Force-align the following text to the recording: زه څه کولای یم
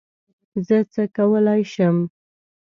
زه 0.67 0.77
څه 0.93 1.03
کولای 1.15 1.61
یم 1.75 1.97